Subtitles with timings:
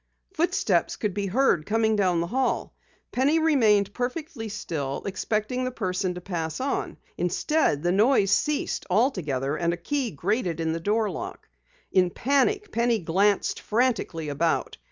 [0.33, 2.71] Footsteps could be heard coming down the hallway.
[3.11, 6.97] Penny remained perfectly still, expecting the person to pass on.
[7.19, 11.47] Instead, the noise ceased altogether and a key grated in the door lock.
[11.91, 14.75] In panic, Penny glanced frantically about.